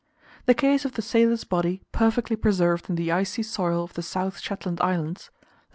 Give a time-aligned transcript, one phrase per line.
[0.47, 4.39] The case of the sailor's body perfectly preserved in the icy soil of the South
[4.39, 5.47] Shetland Islands (lat.